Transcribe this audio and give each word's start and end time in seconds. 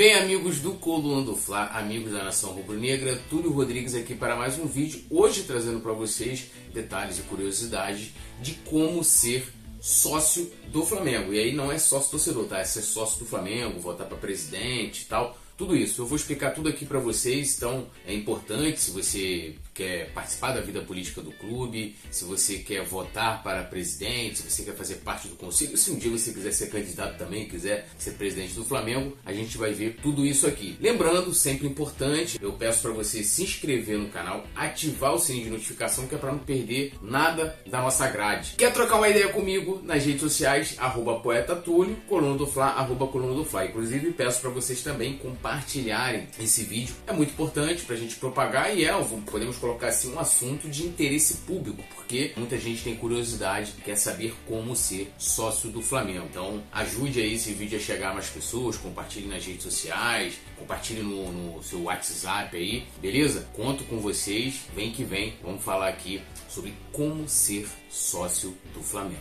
Bem, 0.00 0.14
amigos 0.14 0.60
do 0.60 0.72
Coluna 0.72 1.22
do 1.26 1.36
Fla, 1.36 1.66
amigos 1.74 2.10
da 2.10 2.24
Nação 2.24 2.52
Rubro-Negra, 2.52 3.20
Túlio 3.28 3.52
Rodrigues 3.52 3.94
aqui 3.94 4.14
para 4.14 4.34
mais 4.34 4.58
um 4.58 4.64
vídeo. 4.64 5.04
Hoje 5.10 5.42
trazendo 5.42 5.78
para 5.80 5.92
vocês 5.92 6.46
detalhes 6.72 7.18
e 7.18 7.22
curiosidades 7.24 8.08
de 8.40 8.54
como 8.64 9.04
ser 9.04 9.52
sócio 9.78 10.50
do 10.72 10.86
Flamengo. 10.86 11.34
E 11.34 11.38
aí 11.38 11.52
não 11.52 11.70
é 11.70 11.78
sócio 11.78 12.12
torcedor, 12.12 12.46
tá? 12.46 12.60
É 12.60 12.64
ser 12.64 12.80
sócio 12.80 13.18
do 13.18 13.26
Flamengo, 13.26 13.78
votar 13.78 14.06
para 14.06 14.16
presidente 14.16 15.02
e 15.02 15.04
tal. 15.04 15.36
Tudo 15.60 15.76
isso. 15.76 16.00
Eu 16.00 16.06
vou 16.06 16.16
explicar 16.16 16.52
tudo 16.52 16.70
aqui 16.70 16.86
para 16.86 16.98
vocês, 16.98 17.58
então 17.58 17.86
é 18.06 18.14
importante 18.14 18.80
se 18.80 18.92
você 18.92 19.56
quer 19.74 20.10
participar 20.12 20.52
da 20.52 20.60
vida 20.62 20.80
política 20.80 21.20
do 21.20 21.30
clube, 21.32 21.96
se 22.10 22.24
você 22.24 22.58
quer 22.58 22.82
votar 22.82 23.42
para 23.42 23.62
presidente, 23.62 24.38
se 24.38 24.50
você 24.50 24.62
quer 24.62 24.74
fazer 24.74 24.96
parte 24.96 25.28
do 25.28 25.36
conselho, 25.36 25.76
se 25.76 25.90
um 25.90 25.98
dia 25.98 26.10
você 26.10 26.32
quiser 26.32 26.52
ser 26.52 26.70
candidato 26.70 27.18
também, 27.18 27.46
quiser 27.46 27.88
ser 27.98 28.12
presidente 28.12 28.54
do 28.54 28.64
Flamengo, 28.64 29.16
a 29.22 29.34
gente 29.34 29.58
vai 29.58 29.74
ver 29.74 29.96
tudo 30.02 30.24
isso 30.24 30.46
aqui. 30.46 30.78
Lembrando, 30.80 31.34
sempre 31.34 31.66
importante, 31.66 32.38
eu 32.40 32.54
peço 32.54 32.80
para 32.80 32.92
você 32.92 33.22
se 33.22 33.42
inscrever 33.42 33.98
no 33.98 34.08
canal, 34.08 34.46
ativar 34.56 35.14
o 35.14 35.18
sininho 35.18 35.44
de 35.44 35.50
notificação, 35.50 36.06
que 36.06 36.14
é 36.14 36.18
para 36.18 36.32
não 36.32 36.38
perder 36.38 36.94
nada 37.02 37.58
da 37.66 37.82
nossa 37.82 38.08
grade. 38.08 38.54
Quer 38.56 38.72
trocar 38.72 38.96
uma 38.96 39.10
ideia 39.10 39.28
comigo 39.28 39.82
nas 39.84 40.06
redes 40.06 40.22
sociais, 40.22 40.74
arroba 40.78 41.20
poeta 41.20 41.54
Túlio, 41.54 41.96
coluna 42.08 42.38
do 42.38 42.46
Fla, 42.46 42.68
arroba 42.68 43.06
coluna 43.06 43.34
do 43.34 43.44
Fla. 43.44 43.66
Inclusive, 43.66 44.12
peço 44.12 44.40
para 44.40 44.48
vocês 44.48 44.82
também 44.82 45.18
compartilharem 45.50 46.28
esse 46.38 46.62
vídeo. 46.62 46.94
É 47.06 47.12
muito 47.12 47.30
importante 47.30 47.82
para 47.82 47.96
a 47.96 47.98
gente 47.98 48.14
propagar 48.16 48.76
e 48.76 48.84
é, 48.84 48.92
podemos 49.26 49.56
colocar 49.56 49.88
assim, 49.88 50.12
um 50.12 50.18
assunto 50.20 50.68
de 50.68 50.84
interesse 50.84 51.38
público, 51.38 51.82
porque 51.94 52.32
muita 52.36 52.56
gente 52.56 52.84
tem 52.84 52.94
curiosidade, 52.94 53.72
quer 53.84 53.96
saber 53.96 54.34
como 54.46 54.76
ser 54.76 55.12
sócio 55.18 55.68
do 55.70 55.82
Flamengo. 55.82 56.26
Então 56.30 56.62
ajude 56.70 57.20
aí 57.20 57.34
esse 57.34 57.52
vídeo 57.52 57.78
a 57.78 57.82
chegar 57.82 58.10
a 58.10 58.14
mais 58.14 58.28
pessoas, 58.28 58.76
compartilhe 58.76 59.26
nas 59.26 59.44
redes 59.44 59.64
sociais, 59.64 60.34
compartilhe 60.56 61.02
no, 61.02 61.32
no 61.32 61.62
seu 61.62 61.82
WhatsApp 61.82 62.56
aí, 62.56 62.84
beleza? 63.00 63.48
Conto 63.54 63.82
com 63.84 63.98
vocês, 63.98 64.60
vem 64.74 64.92
que 64.92 65.02
vem, 65.02 65.34
vamos 65.42 65.64
falar 65.64 65.88
aqui 65.88 66.22
sobre 66.48 66.72
como 66.92 67.28
ser 67.28 67.66
sócio 67.90 68.56
do 68.72 68.82
Flamengo. 68.82 69.20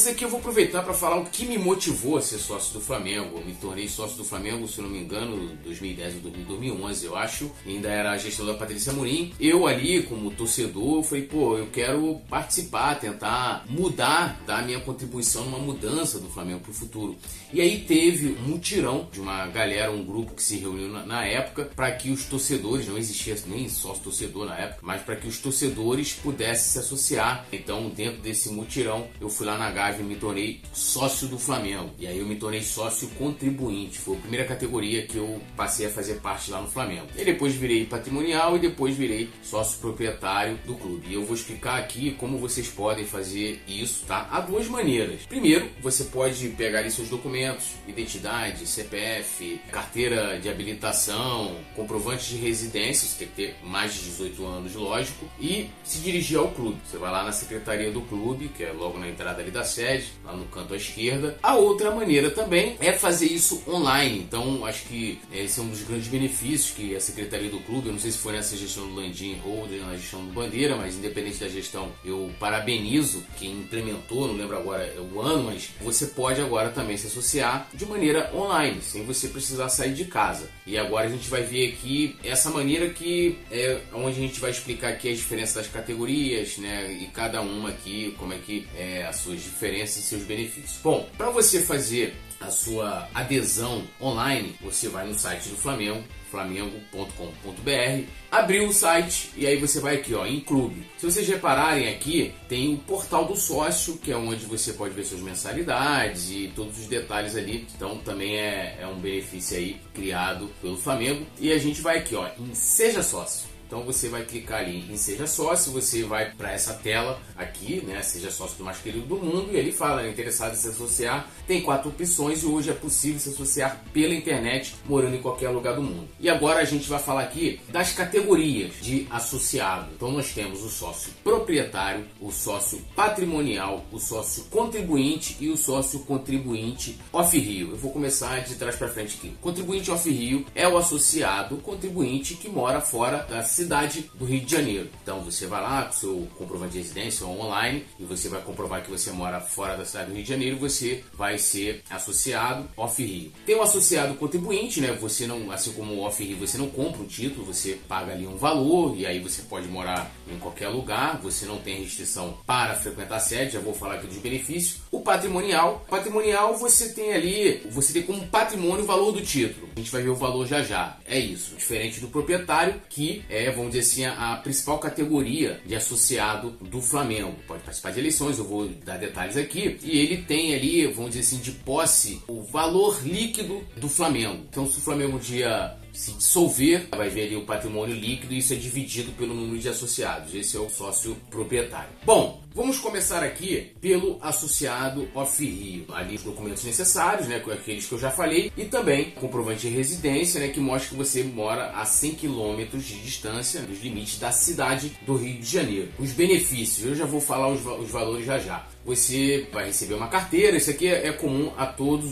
Antes 0.00 0.12
aqui 0.12 0.24
eu 0.24 0.30
vou 0.30 0.40
aproveitar 0.40 0.82
para 0.82 0.94
falar 0.94 1.18
o 1.18 1.26
que 1.26 1.44
me 1.44 1.58
motivou 1.58 2.16
a 2.16 2.22
ser 2.22 2.38
sócio 2.38 2.72
do 2.72 2.80
Flamengo. 2.80 3.36
Eu 3.36 3.44
me 3.44 3.52
tornei 3.52 3.86
sócio 3.86 4.16
do 4.16 4.24
Flamengo, 4.24 4.66
se 4.66 4.80
não 4.80 4.88
me 4.88 4.98
engano, 4.98 5.54
2010 5.62 6.24
ou 6.24 6.30
2011, 6.30 7.04
eu 7.04 7.14
acho. 7.14 7.50
Ainda 7.66 7.90
era 7.90 8.12
a 8.12 8.16
gestão 8.16 8.46
da 8.46 8.54
Patrícia 8.54 8.94
Mourinho. 8.94 9.30
Eu 9.38 9.66
ali, 9.66 10.02
como 10.04 10.30
torcedor, 10.30 11.02
falei, 11.02 11.24
pô, 11.24 11.58
eu 11.58 11.66
quero 11.66 12.18
participar, 12.30 12.98
tentar 12.98 13.66
mudar, 13.68 14.40
dar 14.46 14.64
minha 14.64 14.80
contribuição 14.80 15.44
numa 15.44 15.58
mudança 15.58 16.18
do 16.18 16.30
Flamengo 16.30 16.60
para 16.60 16.70
o 16.70 16.74
futuro. 16.74 17.18
E 17.52 17.60
aí 17.60 17.80
teve 17.80 18.28
um 18.28 18.48
mutirão 18.48 19.06
de 19.12 19.20
uma 19.20 19.48
galera, 19.48 19.92
um 19.92 20.02
grupo 20.02 20.32
que 20.32 20.42
se 20.42 20.56
reuniu 20.56 20.88
na, 20.88 21.04
na 21.04 21.26
época, 21.26 21.70
para 21.76 21.92
que 21.92 22.10
os 22.10 22.24
torcedores, 22.24 22.88
não 22.88 22.96
existia 22.96 23.36
nem 23.46 23.68
sócio 23.68 24.04
torcedor 24.04 24.46
na 24.46 24.56
época, 24.56 24.80
mas 24.80 25.02
para 25.02 25.16
que 25.16 25.28
os 25.28 25.36
torcedores 25.36 26.14
pudessem 26.14 26.72
se 26.72 26.78
associar. 26.78 27.44
Então, 27.52 27.90
dentro 27.90 28.22
desse 28.22 28.48
mutirão, 28.48 29.06
eu 29.20 29.28
fui 29.28 29.44
lá 29.44 29.58
na 29.58 29.70
Gávea 29.70 29.89
me 29.98 30.16
tornei 30.16 30.60
sócio 30.72 31.28
do 31.28 31.38
Flamengo. 31.38 31.90
E 31.98 32.06
aí 32.06 32.18
eu 32.18 32.26
me 32.26 32.36
tornei 32.36 32.62
sócio 32.62 33.08
contribuinte. 33.10 33.98
Foi 33.98 34.16
a 34.16 34.20
primeira 34.20 34.46
categoria 34.46 35.06
que 35.06 35.16
eu 35.16 35.40
passei 35.56 35.86
a 35.86 35.90
fazer 35.90 36.14
parte 36.20 36.50
lá 36.50 36.60
no 36.60 36.68
Flamengo. 36.68 37.06
E 37.16 37.24
depois 37.24 37.54
virei 37.54 37.86
patrimonial 37.86 38.56
e 38.56 38.60
depois 38.60 38.96
virei 38.96 39.28
sócio 39.42 39.78
proprietário 39.80 40.58
do 40.66 40.74
clube. 40.74 41.06
E 41.08 41.14
eu 41.14 41.24
vou 41.24 41.34
explicar 41.34 41.78
aqui 41.78 42.12
como 42.12 42.38
vocês 42.38 42.68
podem 42.68 43.04
fazer 43.04 43.62
isso, 43.66 44.04
tá? 44.06 44.28
Há 44.30 44.40
duas 44.40 44.66
maneiras. 44.68 45.22
Primeiro, 45.26 45.68
você 45.80 46.04
pode 46.04 46.48
pegar 46.50 46.88
seus 46.90 47.08
documentos, 47.08 47.74
identidade, 47.86 48.66
CPF, 48.66 49.60
carteira 49.70 50.38
de 50.38 50.48
habilitação, 50.48 51.56
comprovante 51.74 52.30
de 52.30 52.36
residência, 52.36 53.06
você 53.06 53.18
tem 53.18 53.28
que 53.28 53.34
ter 53.34 53.56
mais 53.62 53.94
de 53.94 54.00
18 54.00 54.46
anos, 54.46 54.74
lógico, 54.74 55.26
e 55.40 55.70
se 55.84 55.98
dirigir 55.98 56.38
ao 56.38 56.48
clube. 56.48 56.78
Você 56.84 56.96
vai 56.96 57.10
lá 57.10 57.22
na 57.22 57.32
secretaria 57.32 57.90
do 57.90 58.00
clube, 58.02 58.48
que 58.48 58.64
é 58.64 58.72
logo 58.72 58.98
na 58.98 59.08
entrada 59.08 59.40
ali 59.40 59.50
da 59.50 59.64
sede, 59.70 60.12
lá 60.24 60.34
no 60.34 60.44
canto 60.46 60.74
à 60.74 60.76
esquerda. 60.76 61.38
A 61.42 61.54
outra 61.54 61.90
maneira 61.90 62.30
também 62.30 62.76
é 62.80 62.92
fazer 62.92 63.26
isso 63.26 63.62
online. 63.68 64.18
Então, 64.18 64.64
acho 64.66 64.84
que 64.84 65.18
esse 65.32 65.58
é 65.60 65.62
um 65.62 65.68
dos 65.68 65.82
grandes 65.82 66.08
benefícios 66.08 66.72
que 66.72 66.94
a 66.94 67.00
Secretaria 67.00 67.50
do 67.50 67.60
Clube, 67.60 67.86
eu 67.86 67.92
não 67.92 68.00
sei 68.00 68.10
se 68.10 68.18
foi 68.18 68.32
nessa 68.32 68.56
gestão 68.56 68.86
do 68.86 68.94
Landim 68.94 69.40
ou 69.44 69.66
na 69.66 69.96
gestão 69.96 70.24
do 70.24 70.32
Bandeira, 70.32 70.76
mas 70.76 70.96
independente 70.96 71.38
da 71.38 71.48
gestão, 71.48 71.92
eu 72.04 72.30
parabenizo 72.38 73.24
quem 73.38 73.52
implementou, 73.52 74.26
não 74.26 74.34
lembro 74.34 74.56
agora 74.56 74.92
o 75.12 75.20
ano, 75.20 75.44
mas 75.44 75.70
você 75.80 76.06
pode 76.06 76.40
agora 76.40 76.70
também 76.70 76.96
se 76.96 77.06
associar 77.06 77.68
de 77.72 77.86
maneira 77.86 78.30
online, 78.34 78.80
sem 78.82 79.04
você 79.04 79.28
precisar 79.28 79.68
sair 79.68 79.94
de 79.94 80.04
casa. 80.04 80.50
E 80.66 80.76
agora 80.76 81.06
a 81.06 81.10
gente 81.10 81.28
vai 81.28 81.42
ver 81.42 81.72
aqui 81.72 82.16
essa 82.24 82.50
maneira 82.50 82.88
que 82.90 83.38
é 83.50 83.80
onde 83.92 84.18
a 84.18 84.22
gente 84.22 84.40
vai 84.40 84.50
explicar 84.50 84.88
aqui 84.88 85.10
as 85.10 85.18
diferenças 85.18 85.54
das 85.54 85.66
categorias, 85.68 86.58
né? 86.58 86.92
E 87.00 87.06
cada 87.06 87.40
uma 87.40 87.70
aqui, 87.70 88.14
como 88.18 88.32
é 88.32 88.38
que 88.38 88.66
é 88.76 89.04
as 89.04 89.16
suas 89.16 89.40
diferenças 89.42 89.59
e 89.68 89.86
seus 89.86 90.22
benefícios. 90.22 90.80
Bom, 90.82 91.08
para 91.16 91.30
você 91.30 91.60
fazer 91.60 92.14
a 92.40 92.50
sua 92.50 93.08
adesão 93.12 93.82
online, 94.00 94.54
você 94.62 94.88
vai 94.88 95.06
no 95.06 95.18
site 95.18 95.50
do 95.50 95.56
Flamengo, 95.56 96.02
flamengo.com.br, 96.30 98.04
abriu 98.30 98.68
o 98.68 98.72
site 98.72 99.30
e 99.36 99.46
aí 99.46 99.56
você 99.56 99.78
vai 99.80 99.96
aqui 99.96 100.14
ó, 100.14 100.24
em 100.24 100.40
clube. 100.40 100.86
Se 100.96 101.04
vocês 101.04 101.28
repararem 101.28 101.88
aqui, 101.88 102.32
tem 102.48 102.72
o 102.72 102.78
portal 102.78 103.26
do 103.26 103.36
sócio, 103.36 103.98
que 103.98 104.10
é 104.10 104.16
onde 104.16 104.46
você 104.46 104.72
pode 104.72 104.94
ver 104.94 105.04
suas 105.04 105.20
mensalidades 105.20 106.30
e 106.30 106.50
todos 106.54 106.78
os 106.78 106.86
detalhes 106.86 107.36
ali. 107.36 107.66
Então 107.76 107.98
também 107.98 108.36
é, 108.36 108.78
é 108.80 108.86
um 108.86 108.98
benefício 108.98 109.58
aí 109.58 109.78
criado 109.92 110.48
pelo 110.62 110.78
Flamengo. 110.78 111.26
E 111.38 111.52
a 111.52 111.58
gente 111.58 111.82
vai 111.82 111.98
aqui 111.98 112.14
ó, 112.14 112.28
em 112.38 112.54
Seja 112.54 113.02
Sócio. 113.02 113.59
Então 113.70 113.84
você 113.84 114.08
vai 114.08 114.24
clicar 114.24 114.58
ali 114.58 114.84
em 114.92 114.96
Seja 114.96 115.28
Sócio, 115.28 115.70
você 115.70 116.02
vai 116.02 116.32
para 116.32 116.50
essa 116.50 116.74
tela 116.74 117.20
aqui, 117.36 117.80
né? 117.86 118.02
Seja 118.02 118.28
sócio 118.28 118.58
do 118.58 118.64
mais 118.64 118.78
querido 118.78 119.06
do 119.06 119.16
mundo, 119.16 119.50
e 119.52 119.56
ele 119.56 119.70
fala, 119.70 120.02
né, 120.02 120.10
interessado 120.10 120.54
em 120.54 120.56
se 120.56 120.66
associar. 120.66 121.30
Tem 121.46 121.62
quatro 121.62 121.88
opções 121.88 122.42
e 122.42 122.46
hoje 122.46 122.70
é 122.70 122.72
possível 122.72 123.20
se 123.20 123.28
associar 123.28 123.80
pela 123.92 124.12
internet, 124.12 124.74
morando 124.88 125.14
em 125.14 125.22
qualquer 125.22 125.50
lugar 125.50 125.76
do 125.76 125.82
mundo. 125.82 126.08
E 126.18 126.28
agora 126.28 126.58
a 126.58 126.64
gente 126.64 126.88
vai 126.88 126.98
falar 126.98 127.22
aqui 127.22 127.60
das 127.68 127.92
categorias 127.92 128.72
de 128.82 129.06
associado. 129.08 129.92
Então 129.94 130.10
nós 130.10 130.32
temos 130.32 130.64
o 130.64 130.68
sócio 130.68 131.12
proprietário, 131.22 132.08
o 132.20 132.32
sócio 132.32 132.80
patrimonial, 132.96 133.84
o 133.92 134.00
sócio 134.00 134.46
contribuinte 134.50 135.36
e 135.38 135.48
o 135.48 135.56
sócio 135.56 136.00
contribuinte 136.00 136.98
off-rio. 137.12 137.70
Eu 137.70 137.76
vou 137.76 137.92
começar 137.92 138.40
de 138.40 138.56
trás 138.56 138.74
para 138.74 138.88
frente 138.88 139.16
aqui. 139.16 139.32
Contribuinte 139.40 139.92
off-rio 139.92 140.44
é 140.56 140.66
o 140.66 140.76
associado 140.76 141.58
contribuinte 141.58 142.34
que 142.34 142.48
mora 142.48 142.80
fora 142.80 143.18
da 143.18 143.44
cidade 143.60 144.10
do 144.14 144.24
Rio 144.24 144.40
de 144.40 144.50
Janeiro. 144.50 144.88
Então 145.02 145.20
você 145.20 145.46
vai 145.46 145.60
lá 145.60 145.84
com 145.84 145.92
seu 145.92 146.28
comprovante 146.36 146.72
de 146.72 146.78
residência 146.78 147.26
online 147.26 147.84
e 147.98 148.04
você 148.04 148.28
vai 148.28 148.40
comprovar 148.40 148.82
que 148.82 148.90
você 148.90 149.10
mora 149.10 149.40
fora 149.40 149.76
da 149.76 149.84
cidade 149.84 150.10
do 150.10 150.14
Rio 150.14 150.24
de 150.24 150.28
Janeiro, 150.28 150.56
você 150.56 151.04
vai 151.12 151.38
ser 151.38 151.82
associado 151.90 152.68
off-Rio. 152.76 153.32
Tem 153.44 153.54
o 153.54 153.62
associado 153.62 154.14
contribuinte, 154.14 154.80
né? 154.80 154.92
Você 155.00 155.26
não, 155.26 155.50
assim 155.50 155.72
como 155.72 155.94
o 155.94 156.00
off-Rio, 156.00 156.38
você 156.38 156.56
não 156.56 156.68
compra 156.68 157.02
um 157.02 157.06
título, 157.06 157.44
você 157.44 157.78
paga 157.86 158.12
ali 158.12 158.26
um 158.26 158.36
valor 158.36 158.96
e 158.96 159.04
aí 159.04 159.18
você 159.20 159.42
pode 159.42 159.68
morar 159.68 160.10
em 160.30 160.38
qualquer 160.38 160.68
lugar, 160.68 161.18
você 161.18 161.44
não 161.44 161.58
tem 161.58 161.82
restrição 161.82 162.38
para 162.46 162.74
frequentar 162.74 163.16
a 163.16 163.20
sede, 163.20 163.52
já 163.52 163.60
vou 163.60 163.74
falar 163.74 163.96
aqui 163.96 164.06
dos 164.06 164.18
benefícios. 164.18 164.80
O 164.90 165.00
patrimonial, 165.00 165.84
patrimonial 165.88 166.56
você 166.56 166.92
tem 166.92 167.12
ali, 167.12 167.62
você 167.70 167.92
tem 167.92 168.02
como 168.02 168.26
patrimônio 168.28 168.84
o 168.84 168.86
valor 168.86 169.12
do 169.12 169.20
título. 169.20 169.68
A 169.76 169.78
gente 169.78 169.90
vai 169.90 170.02
ver 170.02 170.08
o 170.08 170.14
valor 170.14 170.46
já 170.46 170.62
já. 170.62 170.96
É 171.06 171.18
isso, 171.18 171.54
diferente 171.56 172.00
do 172.00 172.08
proprietário 172.08 172.80
que 172.88 173.24
é, 173.28 173.49
vamos 173.50 173.72
dizer 173.72 173.80
assim, 173.80 174.04
a, 174.04 174.32
a 174.32 174.36
principal 174.36 174.78
categoria 174.78 175.60
de 175.64 175.74
associado 175.74 176.50
do 176.60 176.80
Flamengo. 176.80 177.34
Pode 177.46 177.62
participar 177.62 177.92
de 177.92 178.00
eleições, 178.00 178.38
eu 178.38 178.44
vou 178.44 178.68
dar 178.84 178.98
detalhes 178.98 179.36
aqui. 179.36 179.78
E 179.82 179.98
ele 179.98 180.18
tem 180.18 180.54
ali, 180.54 180.86
vamos 180.86 181.12
dizer 181.12 181.20
assim, 181.20 181.38
de 181.38 181.52
posse 181.52 182.22
o 182.28 182.42
valor 182.42 183.00
líquido 183.04 183.62
do 183.76 183.88
Flamengo. 183.88 184.44
Então, 184.48 184.66
se 184.66 184.78
o 184.78 184.80
Flamengo 184.80 185.16
um 185.16 185.18
dia 185.18 185.76
se 185.92 186.12
dissolver, 186.12 186.88
vai 186.96 187.08
ver 187.08 187.26
ali 187.26 187.36
o 187.36 187.44
patrimônio 187.44 187.94
líquido 187.94 188.32
e 188.32 188.38
isso 188.38 188.52
é 188.52 188.56
dividido 188.56 189.12
pelo 189.12 189.34
número 189.34 189.58
de 189.58 189.68
associados. 189.68 190.34
Esse 190.34 190.56
é 190.56 190.60
o 190.60 190.70
sócio 190.70 191.16
proprietário. 191.30 191.90
Bom, 192.04 192.40
vamos 192.54 192.78
começar 192.78 193.22
aqui 193.22 193.72
pelo 193.80 194.18
associado 194.20 195.08
off-rio. 195.14 195.86
Ali 195.92 196.16
os 196.16 196.22
documentos 196.22 196.64
necessários, 196.64 197.28
né, 197.28 197.36
aqueles 197.36 197.86
que 197.86 197.92
eu 197.92 197.98
já 197.98 198.10
falei, 198.10 198.52
e 198.56 198.64
também 198.64 199.10
comprovante 199.12 199.68
de 199.68 199.74
residência, 199.74 200.40
né, 200.40 200.48
que 200.48 200.60
mostra 200.60 200.90
que 200.90 200.96
você 200.96 201.22
mora 201.22 201.70
a 201.70 201.84
100 201.84 202.14
km 202.14 202.78
de 202.78 203.00
distância 203.00 203.62
dos 203.62 203.80
limites 203.80 204.18
da 204.18 204.32
cidade 204.32 204.96
do 205.06 205.16
Rio 205.16 205.38
de 205.40 205.46
Janeiro. 205.46 205.88
Os 205.98 206.12
benefícios, 206.12 206.86
eu 206.86 206.94
já 206.94 207.06
vou 207.06 207.20
falar 207.20 207.48
os, 207.48 207.64
os 207.64 207.90
valores 207.90 208.26
já 208.26 208.38
já 208.38 208.66
você 208.84 209.46
vai 209.52 209.66
receber 209.66 209.94
uma 209.94 210.08
carteira. 210.08 210.56
Isso 210.56 210.70
aqui 210.70 210.88
é 210.88 211.12
comum 211.12 211.52
a 211.56 211.66
todas 211.66 212.10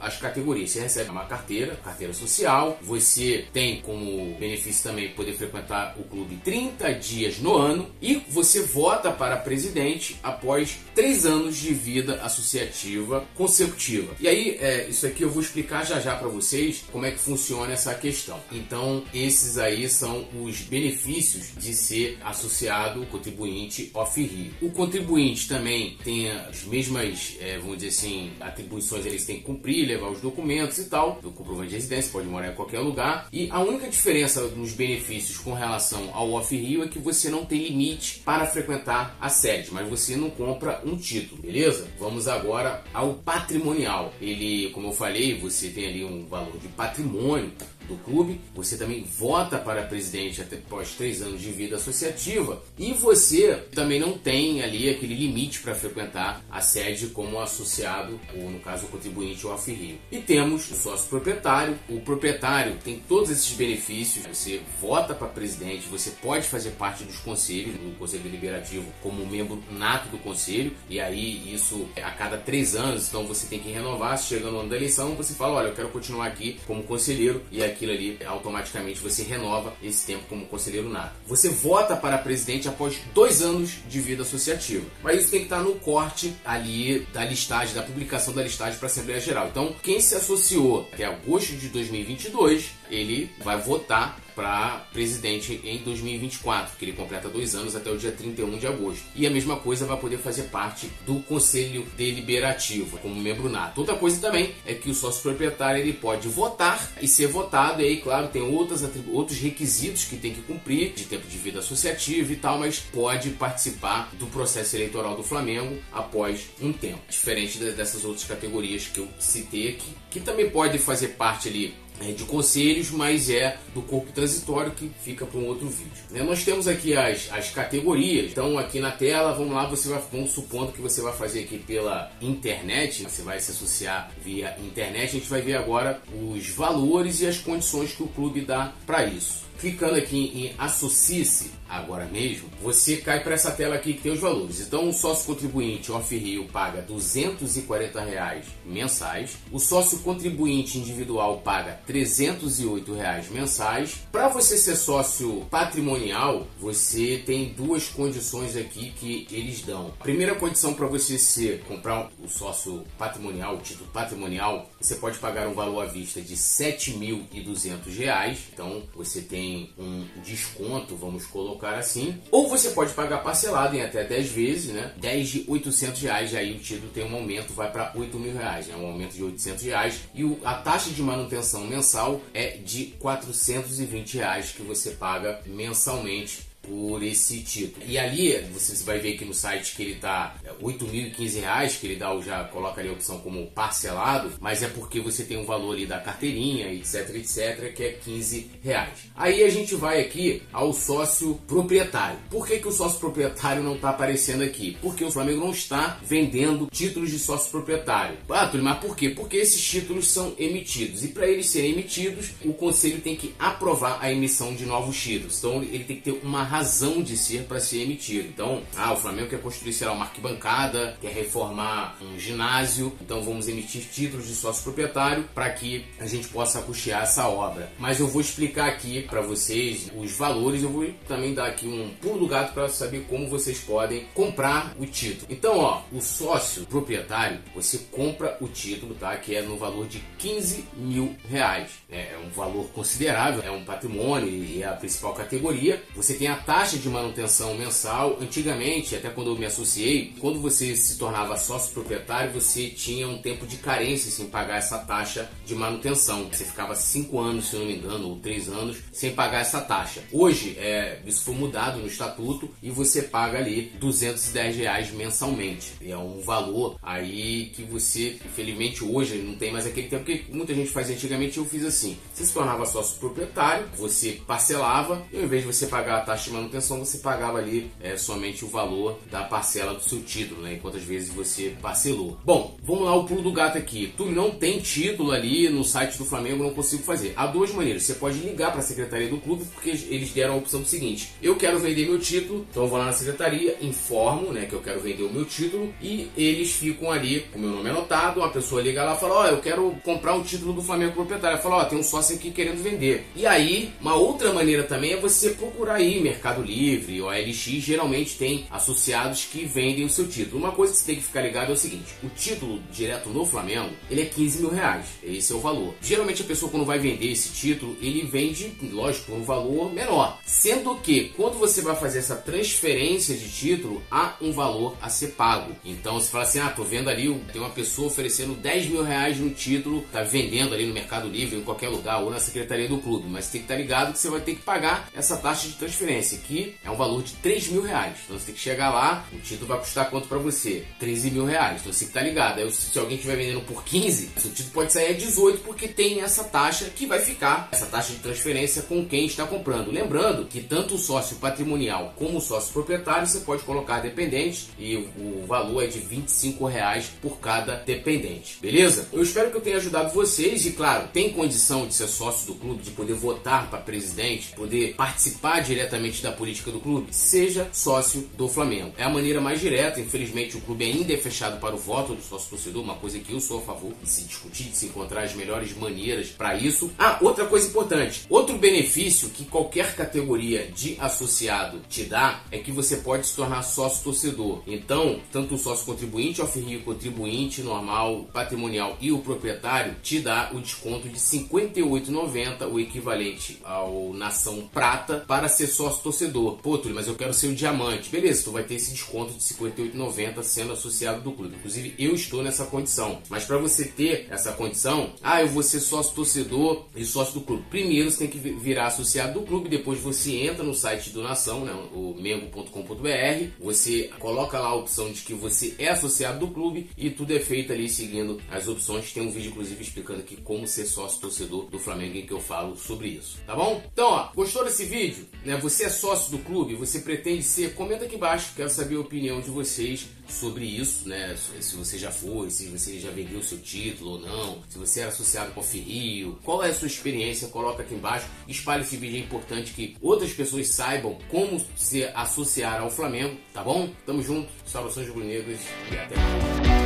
as 0.00 0.16
categorias. 0.16 0.70
Você 0.70 0.80
recebe 0.80 1.10
uma 1.10 1.24
carteira, 1.26 1.76
carteira 1.76 2.12
social. 2.14 2.78
Você 2.82 3.44
tem 3.52 3.80
como 3.82 4.34
benefício 4.36 4.82
também 4.82 5.10
poder 5.10 5.34
frequentar 5.34 5.94
o 5.98 6.04
clube 6.04 6.36
30 6.42 6.94
dias 6.94 7.38
no 7.38 7.54
ano. 7.54 7.86
E 8.00 8.22
você 8.28 8.62
vota 8.62 9.10
para 9.10 9.36
presidente 9.36 9.75
presidente 9.76 10.16
após 10.22 10.78
três 10.94 11.26
anos 11.26 11.56
de 11.58 11.74
vida 11.74 12.14
associativa 12.22 13.26
consecutiva. 13.34 14.14
E 14.18 14.26
aí, 14.26 14.56
é, 14.58 14.88
isso 14.88 15.06
aqui 15.06 15.22
eu 15.22 15.30
vou 15.30 15.42
explicar 15.42 15.84
já 15.84 16.00
já 16.00 16.16
para 16.16 16.28
vocês 16.28 16.84
como 16.90 17.04
é 17.04 17.10
que 17.10 17.18
funciona 17.18 17.72
essa 17.72 17.94
questão. 17.94 18.40
Então, 18.50 19.04
esses 19.12 19.58
aí 19.58 19.86
são 19.88 20.26
os 20.42 20.60
benefícios 20.62 21.52
de 21.58 21.74
ser 21.74 22.18
associado 22.24 23.04
contribuinte 23.06 23.90
off-rio. 23.92 24.52
O 24.62 24.70
contribuinte 24.70 25.46
também 25.46 25.98
tem 26.02 26.30
as 26.30 26.64
mesmas, 26.64 27.36
é, 27.40 27.58
vamos 27.58 27.76
dizer 27.76 27.88
assim, 27.88 28.32
atribuições 28.40 29.04
eles 29.04 29.26
têm 29.26 29.36
que 29.36 29.42
cumprir, 29.42 29.86
levar 29.86 30.08
os 30.08 30.20
documentos 30.20 30.78
e 30.78 30.84
tal, 30.84 31.18
do 31.20 31.30
comprovante 31.30 31.68
de 31.68 31.74
residência, 31.74 32.10
pode 32.10 32.26
morar 32.26 32.48
em 32.48 32.54
qualquer 32.54 32.80
lugar. 32.80 33.28
E 33.30 33.48
a 33.50 33.60
única 33.60 33.88
diferença 33.88 34.40
nos 34.40 34.72
benefícios 34.72 35.36
com 35.36 35.52
relação 35.52 36.10
ao 36.14 36.32
off-rio 36.32 36.82
é 36.82 36.88
que 36.88 36.98
você 36.98 37.28
não 37.28 37.44
tem 37.44 37.62
limite 37.62 38.22
para 38.24 38.46
frequentar 38.46 39.16
a 39.20 39.28
sede, 39.28 39.65
mas 39.72 39.88
você 39.88 40.16
não 40.16 40.30
compra 40.30 40.80
um 40.84 40.96
título, 40.96 41.42
beleza? 41.42 41.86
Vamos 41.98 42.28
agora 42.28 42.82
ao 42.92 43.14
patrimonial. 43.14 44.12
Ele, 44.20 44.70
como 44.70 44.88
eu 44.88 44.92
falei, 44.92 45.38
você 45.38 45.68
tem 45.68 45.86
ali 45.86 46.04
um 46.04 46.26
valor 46.26 46.58
de 46.58 46.68
patrimônio 46.68 47.52
do 47.86 47.96
clube, 48.04 48.40
você 48.54 48.76
também 48.76 49.04
vota 49.04 49.58
para 49.58 49.82
presidente 49.82 50.40
até 50.40 50.56
após 50.56 50.90
três 50.92 51.22
anos 51.22 51.40
de 51.40 51.50
vida 51.50 51.76
associativa. 51.76 52.62
E 52.78 52.92
você 52.92 53.54
também 53.74 54.00
não 54.00 54.16
tem 54.18 54.62
ali 54.62 54.88
aquele 54.88 55.14
limite 55.14 55.60
para 55.60 55.74
frequentar 55.74 56.44
a 56.50 56.60
sede 56.60 57.08
como 57.08 57.40
associado, 57.40 58.18
ou 58.34 58.50
no 58.50 58.60
caso 58.60 58.86
contribuinte 58.86 59.46
ou 59.46 59.52
off-rio. 59.52 59.98
E 60.10 60.18
temos 60.18 60.70
o 60.70 60.74
sócio 60.74 61.08
proprietário, 61.08 61.78
o 61.88 62.00
proprietário 62.00 62.76
tem 62.82 63.02
todos 63.08 63.30
esses 63.30 63.52
benefícios, 63.52 64.26
você 64.26 64.60
vota 64.80 65.14
para 65.14 65.28
presidente, 65.28 65.88
você 65.88 66.10
pode 66.10 66.46
fazer 66.46 66.70
parte 66.70 67.04
dos 67.04 67.18
conselhos, 67.18 67.74
do 67.74 67.96
conselho 67.98 68.22
deliberativo 68.22 68.86
como 69.02 69.26
membro 69.26 69.62
nato 69.70 70.08
do 70.08 70.18
conselho, 70.18 70.72
e 70.88 70.98
aí 70.98 71.52
isso 71.52 71.86
é 71.94 72.02
a 72.02 72.10
cada 72.10 72.38
três 72.38 72.74
anos, 72.74 73.08
então 73.08 73.26
você 73.26 73.46
tem 73.46 73.58
que 73.58 73.70
renovar, 73.70 74.18
chegando 74.18 74.52
no 74.52 74.60
ano 74.60 74.68
da 74.70 74.76
eleição, 74.76 75.14
você 75.14 75.34
fala, 75.34 75.54
olha, 75.54 75.68
eu 75.68 75.74
quero 75.74 75.88
continuar 75.88 76.26
aqui 76.26 76.58
como 76.66 76.82
conselheiro, 76.82 77.42
e 77.50 77.62
aqui 77.62 77.75
aquilo 77.76 77.92
ali, 77.92 78.18
automaticamente 78.26 79.00
você 79.00 79.22
renova 79.22 79.74
esse 79.82 80.06
tempo 80.06 80.24
como 80.28 80.46
conselheiro 80.46 80.88
nato. 80.88 81.14
Você 81.26 81.48
vota 81.48 81.94
para 81.94 82.18
presidente 82.18 82.68
após 82.68 82.98
dois 83.14 83.40
anos 83.40 83.76
de 83.88 84.00
vida 84.00 84.22
associativa. 84.22 84.84
Mas 85.02 85.20
isso 85.20 85.30
tem 85.30 85.40
que 85.40 85.46
estar 85.46 85.62
no 85.62 85.74
corte 85.76 86.34
ali 86.44 87.06
da 87.12 87.24
listagem, 87.24 87.74
da 87.74 87.82
publicação 87.82 88.34
da 88.34 88.42
listagem 88.42 88.78
para 88.78 88.88
a 88.88 88.90
Assembleia 88.90 89.20
Geral. 89.20 89.48
Então, 89.48 89.74
quem 89.82 90.00
se 90.00 90.14
associou 90.14 90.88
até 90.92 91.04
agosto 91.04 91.54
de 91.54 91.68
2022, 91.68 92.70
ele 92.90 93.30
vai 93.42 93.60
votar 93.60 94.20
para 94.36 94.86
presidente 94.92 95.60
em 95.64 95.78
2024, 95.78 96.76
que 96.76 96.84
ele 96.84 96.92
completa 96.92 97.28
dois 97.28 97.54
anos 97.54 97.74
até 97.74 97.90
o 97.90 97.96
dia 97.96 98.12
31 98.12 98.58
de 98.58 98.66
agosto. 98.66 99.02
E 99.14 99.26
a 99.26 99.30
mesma 99.30 99.56
coisa 99.56 99.86
vai 99.86 99.96
poder 99.96 100.18
fazer 100.18 100.44
parte 100.44 100.90
do 101.06 101.20
Conselho 101.20 101.86
Deliberativo, 101.96 102.98
como 102.98 103.14
membro 103.16 103.48
nato. 103.48 103.80
Outra 103.80 103.96
coisa 103.96 104.20
também 104.20 104.54
é 104.66 104.74
que 104.74 104.90
o 104.90 104.94
sócio 104.94 105.22
proprietário 105.22 105.80
ele 105.80 105.94
pode 105.94 106.28
votar 106.28 106.92
e 107.00 107.08
ser 107.08 107.28
votado, 107.28 107.80
e 107.80 107.86
aí, 107.86 107.96
claro, 107.96 108.28
tem 108.28 108.42
outras 108.42 108.86
outros 109.10 109.38
requisitos 109.38 110.04
que 110.04 110.16
tem 110.16 110.34
que 110.34 110.42
cumprir, 110.42 110.92
de 110.92 111.04
tempo 111.04 111.26
de 111.26 111.38
vida 111.38 111.60
associativo 111.60 112.32
e 112.32 112.36
tal, 112.36 112.58
mas 112.58 112.78
pode 112.78 113.30
participar 113.30 114.10
do 114.18 114.26
processo 114.26 114.76
eleitoral 114.76 115.16
do 115.16 115.22
Flamengo 115.22 115.78
após 115.90 116.50
um 116.60 116.72
tempo. 116.72 117.00
Diferente 117.08 117.58
dessas 117.58 118.04
outras 118.04 118.24
categorias 118.24 118.86
que 118.86 119.00
eu 119.00 119.08
citei 119.18 119.70
aqui, 119.70 119.94
que 120.10 120.20
também 120.20 120.50
pode 120.50 120.78
fazer 120.78 121.08
parte 121.08 121.48
ali 121.48 121.74
é, 122.00 122.12
de 122.12 122.24
conselhos, 122.24 122.90
mas 122.90 123.30
é 123.30 123.58
do 123.74 123.82
corpo 123.82 124.12
transitório 124.12 124.72
que 124.72 124.90
fica 125.02 125.24
para 125.24 125.38
um 125.38 125.46
outro 125.46 125.68
vídeo. 125.68 125.92
Né? 126.10 126.22
Nós 126.22 126.44
temos 126.44 126.68
aqui 126.68 126.96
as, 126.96 127.30
as 127.32 127.50
categorias, 127.50 128.30
então 128.30 128.58
aqui 128.58 128.80
na 128.80 128.90
tela, 128.90 129.32
vamos 129.32 129.54
lá, 129.54 129.66
você 129.66 129.88
vai, 129.88 130.02
vamos 130.10 130.32
supondo 130.32 130.72
que 130.72 130.80
você 130.80 131.00
vai 131.00 131.12
fazer 131.12 131.44
aqui 131.44 131.58
pela 131.58 132.10
internet, 132.20 133.04
você 133.04 133.22
vai 133.22 133.40
se 133.40 133.50
associar 133.50 134.10
via 134.22 134.56
internet, 134.58 135.10
a 135.10 135.18
gente 135.18 135.28
vai 135.28 135.40
ver 135.40 135.56
agora 135.56 136.00
os 136.12 136.48
valores 136.50 137.20
e 137.20 137.26
as 137.26 137.38
condições 137.38 137.92
que 137.92 138.02
o 138.02 138.08
clube 138.08 138.40
dá 138.40 138.72
para 138.86 139.04
isso. 139.04 139.46
Clicando 139.58 139.94
aqui 139.94 140.32
em 140.34 140.54
Associe-se, 140.58 141.50
agora 141.66 142.04
mesmo, 142.04 142.48
você 142.62 142.98
cai 142.98 143.22
para 143.22 143.34
essa 143.34 143.50
tela 143.50 143.74
aqui 143.74 143.94
que 143.94 144.02
tem 144.02 144.12
os 144.12 144.20
valores. 144.20 144.60
Então, 144.60 144.86
o 144.88 144.92
sócio 144.92 145.24
contribuinte 145.24 145.90
off-rio 145.90 146.44
paga 146.48 146.82
240 146.82 148.00
reais 148.02 148.44
mensais, 148.66 149.38
o 149.50 149.58
sócio 149.58 150.00
contribuinte 150.00 150.78
individual 150.78 151.38
paga 151.38 151.80
308 151.86 152.92
reais 152.94 153.28
mensais. 153.30 153.96
Para 154.10 154.28
você 154.28 154.56
ser 154.56 154.76
sócio 154.76 155.46
patrimonial, 155.50 156.46
você 156.58 157.22
tem 157.24 157.52
duas 157.52 157.88
condições 157.88 158.56
aqui 158.56 158.90
que 158.90 159.26
eles 159.30 159.62
dão. 159.62 159.88
A 160.00 160.02
primeira 160.02 160.34
condição 160.34 160.74
para 160.74 160.86
você 160.86 161.18
ser 161.18 161.62
comprar 161.64 162.10
o 162.22 162.28
sócio 162.28 162.84
patrimonial, 162.98 163.56
o 163.56 163.60
título 163.60 163.88
patrimonial, 163.90 164.70
você 164.80 164.96
pode 164.96 165.18
pagar 165.18 165.46
um 165.48 165.54
valor 165.54 165.82
à 165.82 165.86
vista 165.86 166.20
de 166.20 166.34
7.200 166.34 167.96
reais. 167.96 168.38
Então, 168.52 168.82
você 168.94 169.20
tem 169.20 169.70
um 169.78 170.04
desconto, 170.24 170.96
vamos 170.96 171.26
colocar 171.26 171.74
assim. 171.78 172.20
Ou 172.30 172.48
você 172.48 172.70
pode 172.70 172.92
pagar 172.94 173.18
parcelado 173.18 173.76
em 173.76 173.82
até 173.82 174.04
10 174.04 174.28
vezes, 174.30 174.72
né? 174.72 174.92
10 174.96 175.28
de 175.28 175.44
800 175.48 176.02
reais, 176.02 176.34
aí 176.34 176.52
o 176.56 176.58
título 176.58 176.90
tem 176.92 177.04
um 177.04 177.14
aumento, 177.14 177.52
vai 177.52 177.70
para 177.70 177.92
8 177.94 178.18
mil 178.18 178.32
reais, 178.32 178.66
né? 178.66 178.76
Um 178.76 178.86
aumento 178.86 179.14
de 179.14 179.22
800 179.22 179.64
reais. 179.64 180.00
E 180.14 180.38
a 180.44 180.54
taxa 180.54 180.90
de 180.90 181.02
manutenção 181.02 181.66
mensal 181.76 182.22
é 182.32 182.56
de 182.56 182.86
420 182.98 184.14
reais 184.16 184.50
que 184.50 184.62
você 184.62 184.92
paga 184.92 185.40
mensalmente 185.46 186.46
por 186.66 187.02
esse 187.02 187.40
título. 187.40 187.86
E 187.86 187.98
ali 187.98 188.36
você 188.52 188.84
vai 188.84 188.98
ver 188.98 189.14
aqui 189.14 189.24
no 189.24 189.34
site 189.34 189.76
que 189.76 189.82
ele 189.82 189.94
tá 189.96 190.36
8.015 190.60 191.40
reais, 191.40 191.76
que 191.76 191.86
ele 191.86 191.96
dá 191.96 192.16
já 192.20 192.44
coloca 192.44 192.80
ali 192.80 192.88
a 192.88 192.92
opção 192.92 193.18
como 193.18 193.46
parcelado, 193.48 194.32
mas 194.40 194.62
é 194.62 194.68
porque 194.68 195.00
você 195.00 195.24
tem 195.24 195.36
um 195.36 195.44
valor 195.44 195.74
ali 195.74 195.86
da 195.86 195.98
carteirinha, 195.98 196.72
etc, 196.72 197.14
etc, 197.14 197.72
que 197.74 197.82
é 197.82 197.92
15 197.92 198.50
reais. 198.62 198.90
Aí 199.14 199.42
a 199.42 199.50
gente 199.50 199.74
vai 199.74 200.00
aqui 200.00 200.42
ao 200.52 200.72
sócio 200.72 201.40
proprietário. 201.46 202.18
Por 202.30 202.46
que, 202.46 202.58
que 202.58 202.68
o 202.68 202.72
sócio 202.72 202.98
proprietário 202.98 203.62
não 203.62 203.74
está 203.74 203.90
aparecendo 203.90 204.42
aqui? 204.42 204.76
Porque 204.80 205.04
o 205.04 205.10
Flamengo 205.10 205.40
não 205.40 205.50
está 205.50 205.98
vendendo 206.04 206.68
títulos 206.70 207.10
de 207.10 207.18
sócio 207.18 207.50
proprietário. 207.50 208.16
Ah, 208.28 208.46
Túlio, 208.46 208.64
mas 208.64 208.78
por 208.78 208.96
quê? 208.96 209.10
Porque 209.10 209.36
esses 209.36 209.62
títulos 209.62 210.08
são 210.08 210.34
emitidos 210.38 211.04
e 211.04 211.08
para 211.08 211.26
eles 211.26 211.46
serem 211.46 211.72
emitidos, 211.72 212.30
o 212.44 212.52
conselho 212.52 213.00
tem 213.00 213.16
que 213.16 213.34
aprovar 213.38 213.98
a 214.00 214.10
emissão 214.10 214.54
de 214.54 214.64
novos 214.64 215.00
títulos. 215.00 215.38
Então 215.38 215.62
ele 215.62 215.84
tem 215.84 215.96
que 215.96 216.02
ter 216.02 216.20
uma 216.22 216.42
razão 216.56 217.02
de 217.02 217.16
ser 217.16 217.44
para 217.44 217.60
ser 217.60 217.82
emitido. 217.82 218.28
Então, 218.28 218.62
ah, 218.76 218.92
o 218.92 218.96
Flamengo 218.96 219.28
quer 219.28 219.40
construir, 219.40 219.72
sei 219.72 219.86
lá, 219.86 219.92
uma 219.92 220.06
arquibancada, 220.06 220.96
quer 221.00 221.12
reformar 221.12 221.96
um 222.00 222.18
ginásio, 222.18 222.96
então 223.00 223.22
vamos 223.22 223.46
emitir 223.46 223.82
títulos 223.82 224.26
de 224.26 224.34
sócio 224.34 224.62
proprietário 224.62 225.24
para 225.34 225.50
que 225.50 225.84
a 226.00 226.06
gente 226.06 226.28
possa 226.28 226.62
custear 226.62 227.02
essa 227.02 227.28
obra. 227.28 227.70
Mas 227.78 228.00
eu 228.00 228.08
vou 228.08 228.22
explicar 228.22 228.68
aqui 228.68 229.02
para 229.02 229.20
vocês 229.20 229.90
os 229.94 230.12
valores, 230.12 230.62
eu 230.62 230.70
vou 230.70 230.90
também 231.06 231.34
dar 231.34 231.46
aqui 231.46 231.66
um 231.66 231.90
pulo 232.00 232.20
do 232.20 232.26
gato 232.26 232.54
para 232.54 232.68
saber 232.70 233.06
como 233.08 233.28
vocês 233.28 233.58
podem 233.58 234.06
comprar 234.14 234.74
o 234.78 234.86
título. 234.86 235.26
Então, 235.28 235.58
ó, 235.58 235.82
o 235.92 236.00
sócio 236.00 236.64
proprietário, 236.64 237.38
você 237.54 237.78
compra 237.90 238.38
o 238.40 238.48
título, 238.48 238.94
tá? 238.94 239.14
Que 239.16 239.34
é 239.34 239.42
no 239.42 239.58
valor 239.58 239.86
de 239.86 240.02
15 240.18 240.64
mil 240.74 241.14
reais. 241.28 241.70
É, 241.90 242.14
é 242.14 242.18
um 242.24 242.30
valor 242.30 242.66
considerável, 242.70 243.42
é 243.42 243.50
um 243.50 243.64
patrimônio 243.64 244.28
e 244.28 244.62
é 244.62 244.66
a 244.66 244.72
principal 244.72 245.12
categoria. 245.12 245.82
Você 245.94 246.14
tem 246.14 246.28
a 246.28 246.45
taxa 246.46 246.78
de 246.78 246.88
manutenção 246.88 247.54
mensal, 247.54 248.18
antigamente, 248.20 248.94
até 248.94 249.10
quando 249.10 249.30
eu 249.30 249.36
me 249.36 249.44
associei, 249.44 250.14
quando 250.20 250.40
você 250.40 250.76
se 250.76 250.96
tornava 250.96 251.36
sócio 251.36 251.72
proprietário, 251.74 252.32
você 252.32 252.68
tinha 252.68 253.08
um 253.08 253.18
tempo 253.18 253.44
de 253.44 253.56
carência 253.56 254.12
sem 254.12 254.26
pagar 254.26 254.58
essa 254.58 254.78
taxa 254.78 255.28
de 255.44 255.56
manutenção. 255.56 256.28
Você 256.30 256.44
ficava 256.44 256.76
cinco 256.76 257.18
anos, 257.18 257.48
se 257.48 257.56
não 257.56 257.66
me 257.66 257.76
engano, 257.76 258.10
ou 258.10 258.20
três 258.20 258.48
anos, 258.48 258.76
sem 258.92 259.12
pagar 259.12 259.40
essa 259.40 259.60
taxa. 259.60 260.04
Hoje, 260.12 260.56
é, 260.56 261.00
isso 261.04 261.24
foi 261.24 261.34
mudado 261.34 261.80
no 261.80 261.88
estatuto 261.88 262.48
e 262.62 262.70
você 262.70 263.02
paga 263.02 263.38
ali 263.38 263.72
210 263.80 264.56
reais 264.56 264.92
mensalmente. 264.92 265.72
É 265.84 265.96
um 265.96 266.20
valor 266.20 266.76
aí 266.80 267.50
que 267.56 267.62
você, 267.62 268.20
infelizmente, 268.24 268.84
hoje 268.84 269.18
não 269.18 269.34
tem 269.34 269.50
mais 269.50 269.66
aquele 269.66 269.88
tempo 269.88 270.04
que 270.04 270.24
muita 270.30 270.54
gente 270.54 270.70
fazia 270.70 270.94
antigamente. 270.94 271.38
Eu 271.38 271.44
fiz 271.44 271.64
assim: 271.64 271.96
você 272.14 272.24
se 272.24 272.32
tornava 272.32 272.64
sócio 272.66 273.00
proprietário, 273.00 273.66
você 273.76 274.20
parcelava 274.24 275.04
e 275.12 275.16
ao 275.16 275.24
invés 275.24 275.42
de 275.42 275.52
você 275.52 275.66
pagar 275.66 275.96
a 275.96 276.00
taxa 276.02 276.30
de 276.30 276.35
manutenção, 276.36 276.78
você 276.78 276.98
pagava 276.98 277.38
ali 277.38 277.70
é, 277.80 277.96
somente 277.96 278.44
o 278.44 278.48
valor 278.48 278.98
da 279.10 279.24
parcela 279.24 279.74
do 279.74 279.82
seu 279.82 280.00
título, 280.02 280.42
né? 280.42 280.58
Quantas 280.60 280.82
vezes 280.82 281.08
você 281.08 281.54
parcelou. 281.60 282.18
Bom, 282.24 282.56
vamos 282.62 282.84
lá, 282.84 282.94
o 282.94 283.04
pulo 283.04 283.22
do 283.22 283.32
gato 283.32 283.58
aqui. 283.58 283.92
Tu 283.96 284.06
não 284.06 284.30
tem 284.30 284.60
título 284.60 285.12
ali 285.12 285.48
no 285.48 285.64
site 285.64 285.98
do 285.98 286.04
Flamengo, 286.04 286.44
não 286.44 286.54
consigo 286.54 286.82
fazer. 286.82 287.12
Há 287.16 287.26
duas 287.26 287.52
maneiras. 287.52 287.82
Você 287.82 287.94
pode 287.94 288.18
ligar 288.18 288.50
para 288.50 288.60
a 288.60 288.64
secretaria 288.64 289.08
do 289.08 289.18
clube, 289.18 289.44
porque 289.54 289.70
eles 289.70 290.10
deram 290.10 290.34
a 290.34 290.36
opção 290.36 290.60
do 290.60 290.66
seguinte: 290.66 291.12
eu 291.22 291.36
quero 291.36 291.58
vender 291.58 291.86
meu 291.86 291.98
título, 291.98 292.46
então 292.50 292.64
eu 292.64 292.68
vou 292.68 292.78
lá 292.78 292.86
na 292.86 292.92
secretaria, 292.92 293.56
informo, 293.60 294.32
né, 294.32 294.46
que 294.46 294.54
eu 294.54 294.60
quero 294.60 294.80
vender 294.80 295.02
o 295.02 295.12
meu 295.12 295.24
título 295.24 295.72
e 295.80 296.08
eles 296.16 296.52
ficam 296.52 296.90
ali, 296.90 297.26
o 297.34 297.38
meu 297.38 297.50
nome 297.50 297.68
é 297.68 297.70
anotado, 297.70 298.22
a 298.22 298.28
pessoa 298.28 298.62
liga 298.62 298.84
lá 298.84 298.94
e 298.94 299.00
fala: 299.00 299.14
Ó, 299.14 299.22
oh, 299.22 299.26
eu 299.26 299.40
quero 299.40 299.76
comprar 299.84 300.14
um 300.14 300.22
título 300.22 300.52
do 300.52 300.62
Flamengo 300.62 300.92
proprietário. 300.92 301.38
Fala: 301.38 301.56
Ó, 301.56 301.62
oh, 301.62 301.64
tem 301.64 301.78
um 301.78 301.82
sócio 301.82 302.16
aqui 302.16 302.30
querendo 302.30 302.62
vender. 302.62 303.06
E 303.14 303.26
aí, 303.26 303.72
uma 303.80 303.94
outra 303.94 304.32
maneira 304.32 304.62
também 304.64 304.92
é 304.92 304.96
você 304.96 305.30
procurar 305.30 305.74
aí 305.74 306.00
Livre 306.42 307.00
ou 307.00 307.08
a 307.08 307.18
LX 307.18 307.44
geralmente 307.62 308.16
tem 308.16 308.46
associados 308.50 309.24
que 309.24 309.44
vendem 309.44 309.84
o 309.84 309.90
seu 309.90 310.06
título. 310.06 310.38
Uma 310.38 310.52
coisa 310.52 310.72
que 310.72 310.78
você 310.78 310.86
tem 310.86 310.96
que 310.96 311.02
ficar 311.02 311.22
ligado 311.22 311.50
é 311.50 311.54
o 311.54 311.56
seguinte: 311.56 311.94
o 312.02 312.08
título 312.08 312.60
direto 312.72 313.08
no 313.10 313.24
Flamengo 313.24 313.70
ele 313.90 314.02
é 314.02 314.06
15 314.06 314.40
mil 314.40 314.50
reais. 314.50 314.86
Esse 315.02 315.32
é 315.32 315.36
o 315.36 315.40
valor. 315.40 315.74
Geralmente 315.80 316.22
a 316.22 316.24
pessoa 316.24 316.50
quando 316.50 316.64
vai 316.64 316.78
vender 316.78 317.10
esse 317.10 317.30
título, 317.30 317.76
ele 317.80 318.02
vende, 318.06 318.52
lógico, 318.70 319.06
por 319.06 319.16
um 319.16 319.22
valor 319.22 319.72
menor. 319.72 320.18
Sendo 320.24 320.74
que 320.76 321.12
quando 321.16 321.38
você 321.38 321.62
vai 321.62 321.76
fazer 321.76 321.98
essa 321.98 322.16
transferência 322.16 323.16
de 323.16 323.28
título, 323.28 323.82
há 323.90 324.14
um 324.20 324.32
valor 324.32 324.76
a 324.80 324.88
ser 324.88 325.08
pago. 325.08 325.54
Então 325.64 325.94
você 325.94 326.10
fala 326.10 326.24
assim: 326.24 326.38
ah, 326.38 326.50
tô 326.50 326.64
vendo 326.64 326.88
ali, 326.88 327.12
tem 327.32 327.40
uma 327.40 327.50
pessoa 327.50 327.88
oferecendo 327.88 328.34
10 328.34 328.66
mil 328.66 328.82
reais 328.82 329.18
no 329.18 329.30
título, 329.30 329.84
tá 329.92 330.02
vendendo 330.02 330.54
ali 330.54 330.66
no 330.66 330.74
Mercado 330.74 331.08
Livre, 331.08 331.36
em 331.36 331.42
qualquer 331.42 331.68
lugar, 331.68 332.02
ou 332.02 332.10
na 332.10 332.20
secretaria 332.20 332.68
do 332.68 332.78
clube. 332.78 333.08
Mas 333.08 333.28
tem 333.28 333.40
que 333.40 333.44
estar 333.44 333.54
tá 333.54 333.60
ligado 333.60 333.92
que 333.92 333.98
você 333.98 334.08
vai 334.08 334.20
ter 334.20 334.34
que 334.34 334.42
pagar 334.42 334.88
essa 334.94 335.16
taxa 335.16 335.48
de 335.48 335.54
transferência, 335.54 336.05
que 336.14 336.54
é 336.64 336.70
um 336.70 336.76
valor 336.76 337.02
de 337.02 337.14
3 337.14 337.48
mil 337.48 337.62
reais. 337.62 337.96
Então 338.04 338.18
você 338.18 338.26
tem 338.26 338.34
que 338.34 338.40
chegar 338.40 338.70
lá, 338.70 339.04
o 339.12 339.18
título 339.18 339.48
vai 339.48 339.58
custar 339.58 339.90
quanto 339.90 340.06
para 340.06 340.18
você? 340.18 340.64
13 340.78 341.10
mil 341.10 341.24
reais. 341.24 341.60
Então 341.60 341.72
você 341.72 341.86
que 341.86 341.92
tá 341.92 342.00
ligado. 342.00 342.38
Aí, 342.38 342.50
se 342.52 342.78
alguém 342.78 342.96
estiver 342.96 343.16
vendendo 343.16 343.40
por 343.40 343.64
15, 343.64 344.10
o 344.16 344.28
título 344.28 344.50
pode 344.52 344.72
sair 344.72 344.90
a 344.90 344.92
18 344.92 345.40
porque 345.40 345.66
tem 345.66 346.00
essa 346.02 346.22
taxa 346.24 346.66
que 346.66 346.86
vai 346.86 347.00
ficar, 347.00 347.48
essa 347.50 347.66
taxa 347.66 347.92
de 347.92 347.98
transferência 347.98 348.62
com 348.62 348.84
quem 348.86 349.06
está 349.06 349.26
comprando. 349.26 349.72
Lembrando 349.72 350.26
que 350.26 350.40
tanto 350.40 350.74
o 350.74 350.78
sócio 350.78 351.16
patrimonial 351.16 351.94
como 351.96 352.18
o 352.18 352.20
sócio 352.20 352.52
proprietário 352.52 353.06
você 353.06 353.20
pode 353.20 353.42
colocar 353.42 353.80
dependente 353.80 354.48
e 354.58 354.76
o 354.76 355.24
valor 355.26 355.64
é 355.64 355.66
de 355.66 355.78
25 355.78 356.44
reais 356.46 356.90
por 357.00 357.18
cada 357.18 357.56
dependente. 357.56 358.38
Beleza? 358.40 358.88
Eu 358.92 359.02
espero 359.02 359.30
que 359.30 359.36
eu 359.36 359.40
tenha 359.40 359.56
ajudado 359.56 359.92
vocês 359.92 360.44
e 360.46 360.52
claro, 360.52 360.88
tem 360.92 361.12
condição 361.12 361.66
de 361.66 361.74
ser 361.74 361.88
sócio 361.88 362.26
do 362.26 362.34
clube, 362.34 362.62
de 362.62 362.70
poder 362.70 362.94
votar 362.94 363.48
para 363.48 363.60
presidente, 363.60 364.32
poder 364.34 364.74
participar 364.74 365.40
diretamente 365.40 365.95
da 366.02 366.12
política 366.12 366.50
do 366.50 366.60
clube, 366.60 366.88
seja 366.92 367.48
sócio 367.52 368.08
do 368.16 368.28
Flamengo. 368.28 368.72
É 368.76 368.84
a 368.84 368.88
maneira 368.88 369.20
mais 369.20 369.40
direta, 369.40 369.80
infelizmente 369.80 370.36
o 370.36 370.40
clube 370.40 370.64
ainda 370.64 370.92
é 370.92 370.96
fechado 370.96 371.40
para 371.40 371.54
o 371.54 371.58
voto 371.58 371.94
do 371.94 372.02
sócio 372.02 372.30
torcedor, 372.30 372.62
uma 372.62 372.74
coisa 372.74 372.98
que 372.98 373.12
eu 373.12 373.20
sou 373.20 373.38
a 373.38 373.42
favor 373.42 373.72
de 373.82 373.88
se 373.88 374.02
discutir, 374.04 374.44
de 374.44 374.56
se 374.56 374.66
encontrar 374.66 375.02
as 375.02 375.14
melhores 375.14 375.56
maneiras 375.56 376.08
para 376.08 376.34
isso. 376.34 376.70
Ah, 376.78 376.98
outra 377.00 377.24
coisa 377.26 377.48
importante, 377.48 378.06
outro 378.08 378.36
benefício 378.38 379.10
que 379.10 379.24
qualquer 379.24 379.74
categoria 379.74 380.50
de 380.54 380.76
associado 380.78 381.60
te 381.68 381.84
dá 381.84 382.22
é 382.30 382.38
que 382.38 382.52
você 382.52 382.76
pode 382.76 383.06
se 383.06 383.14
tornar 383.14 383.42
sócio 383.42 383.84
torcedor. 383.84 384.42
Então, 384.46 385.00
tanto 385.12 385.34
o 385.34 385.38
sócio 385.38 385.64
contribuinte, 385.64 386.20
off-rio 386.20 386.62
contribuinte, 386.62 387.42
normal, 387.42 388.06
patrimonial 388.12 388.76
e 388.80 388.92
o 388.92 388.98
proprietário 388.98 389.76
te 389.82 390.00
dá 390.00 390.30
o 390.32 390.40
desconto 390.40 390.88
de 390.88 390.94
R$ 390.94 391.28
58,90, 391.28 392.50
o 392.50 392.60
equivalente 392.60 393.38
ao 393.44 393.92
Nação 393.92 394.48
Prata, 394.52 395.04
para 395.06 395.28
ser 395.28 395.46
sócio 395.46 395.82
torcedor. 395.86 396.38
Pô, 396.38 396.58
Túlio, 396.58 396.74
mas 396.74 396.88
eu 396.88 396.96
quero 396.96 397.14
ser 397.14 397.28
o 397.28 397.34
diamante. 397.34 397.90
Beleza, 397.90 398.24
tu 398.24 398.32
vai 398.32 398.42
ter 398.42 398.54
esse 398.54 398.72
desconto 398.72 399.12
de 399.12 399.34
R$ 399.34 399.52
58,90 399.52 400.22
sendo 400.24 400.52
associado 400.52 401.00
do 401.00 401.12
clube. 401.12 401.36
Inclusive, 401.36 401.74
eu 401.78 401.94
estou 401.94 402.24
nessa 402.24 402.44
condição. 402.46 403.00
Mas 403.08 403.24
para 403.24 403.38
você 403.38 403.64
ter 403.64 404.08
essa 404.10 404.32
condição, 404.32 404.92
ah, 405.00 405.22
eu 405.22 405.28
vou 405.28 405.44
ser 405.44 405.60
sócio 405.60 405.94
torcedor 405.94 406.66
e 406.74 406.84
sócio 406.84 407.14
do 407.14 407.20
clube. 407.20 407.44
Primeiro 407.48 407.88
você 407.90 407.98
tem 407.98 408.08
que 408.08 408.18
virar 408.18 408.66
associado 408.66 409.20
do 409.20 409.26
clube, 409.26 409.48
depois 409.48 409.78
você 409.78 410.16
entra 410.16 410.42
no 410.42 410.54
site 410.54 410.90
do 410.90 411.02
Nação, 411.02 411.44
né, 411.44 411.52
o 411.72 411.94
mengo.com.br, 411.94 413.30
você 413.38 413.90
coloca 414.00 414.38
lá 414.38 414.48
a 414.48 414.54
opção 414.54 414.90
de 414.90 415.02
que 415.02 415.14
você 415.14 415.54
é 415.58 415.68
associado 415.68 416.18
do 416.18 416.32
clube 416.32 416.68
e 416.76 416.90
tudo 416.90 417.14
é 417.14 417.20
feito 417.20 417.52
ali 417.52 417.68
seguindo 417.68 418.20
as 418.30 418.48
opções. 418.48 418.92
Tem 418.92 419.06
um 419.06 419.10
vídeo 419.10 419.30
inclusive 419.30 419.62
explicando 419.62 420.00
aqui 420.00 420.16
como 420.16 420.48
ser 420.48 420.66
sócio 420.66 421.00
torcedor 421.00 421.46
do 421.46 421.58
Flamengo 421.58 421.96
em 421.96 422.06
que 422.06 422.12
eu 422.12 422.20
falo 422.20 422.56
sobre 422.56 422.88
isso, 422.88 423.18
tá 423.24 423.36
bom? 423.36 423.62
Então, 423.72 423.88
ó, 423.88 424.08
gostou 424.14 424.44
desse 424.44 424.64
vídeo? 424.64 425.06
Né? 425.24 425.36
Você 425.36 425.64
é 425.64 425.68
sócio 425.76 426.10
do 426.10 426.18
clube? 426.18 426.54
Você 426.54 426.80
pretende 426.80 427.22
ser? 427.22 427.54
Comenta 427.54 427.84
aqui 427.84 427.96
embaixo, 427.96 428.32
quero 428.34 428.48
saber 428.48 428.76
a 428.76 428.80
opinião 428.80 429.20
de 429.20 429.30
vocês 429.30 429.86
sobre 430.08 430.44
isso, 430.44 430.88
né? 430.88 431.16
Se 431.40 431.56
você 431.56 431.78
já 431.78 431.90
foi, 431.90 432.30
se 432.30 432.46
você 432.46 432.78
já 432.78 432.90
vendeu 432.90 433.22
seu 433.22 433.38
título 433.38 433.92
ou 433.92 434.00
não, 434.00 434.42
se 434.48 434.58
você 434.58 434.80
era 434.80 434.88
associado 434.88 435.32
com 435.32 435.40
o 435.40 435.44
Rio, 435.44 436.18
qual 436.24 436.42
é 436.42 436.50
a 436.50 436.54
sua 436.54 436.66
experiência? 436.66 437.28
Coloca 437.28 437.62
aqui 437.62 437.74
embaixo, 437.74 438.06
espalhe 438.26 438.62
esse 438.62 438.76
vídeo, 438.76 438.96
é 438.96 439.00
importante 439.00 439.52
que 439.52 439.76
outras 439.80 440.12
pessoas 440.12 440.48
saibam 440.48 440.98
como 441.10 441.44
se 441.56 441.84
associar 441.94 442.60
ao 442.60 442.70
Flamengo, 442.70 443.16
tá 443.32 443.42
bom? 443.42 443.68
Tamo 443.84 444.02
junto, 444.02 444.28
saudações 444.46 444.88
rubro-negras 444.88 445.40
e 445.70 445.76
até 445.76 445.96
mais. 445.96 446.65